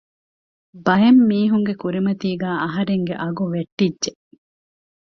ބައެއް 0.85 1.21
މީހުންގެ 1.29 1.73
ކުރިމަތީގައި 1.81 2.59
އަހަރެންގެ 2.63 3.15
އަގު 3.21 3.45
ވެއްޓިއްޖެ 3.53 4.11